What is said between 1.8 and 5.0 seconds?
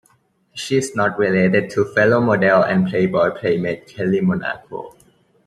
fellow model and Playboy Playmate Kelly Monaco.